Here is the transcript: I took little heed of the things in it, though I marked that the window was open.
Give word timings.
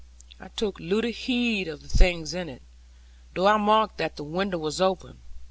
I 0.39 0.47
took 0.47 0.79
little 0.79 1.11
heed 1.11 1.67
of 1.67 1.83
the 1.83 1.87
things 1.87 2.33
in 2.33 2.49
it, 2.49 2.63
though 3.35 3.45
I 3.45 3.57
marked 3.57 3.99
that 3.99 4.15
the 4.15 4.23
window 4.23 4.57
was 4.57 4.81
open. 4.81 5.19